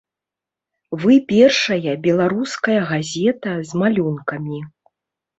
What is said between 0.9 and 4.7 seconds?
Вы першая беларуская газета з малюнкамі.